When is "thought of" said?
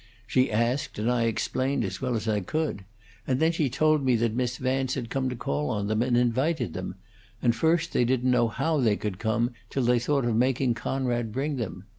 9.99-10.35